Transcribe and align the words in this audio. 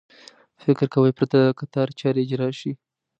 فکر 0.63 0.85
کوي 0.93 1.11
پرته 1.17 1.35
له 1.45 1.51
کتار 1.59 1.87
چارې 1.99 2.19
اجرا 2.23 2.49
شي. 2.59 2.71